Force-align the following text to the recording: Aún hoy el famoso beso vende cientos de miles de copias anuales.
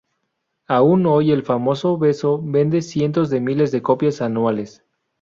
Aún 0.65 1.05
hoy 1.05 1.29
el 1.31 1.43
famoso 1.43 1.95
beso 1.99 2.41
vende 2.43 2.81
cientos 2.81 3.29
de 3.29 3.39
miles 3.39 3.71
de 3.71 3.83
copias 3.83 4.23
anuales. 4.23 4.83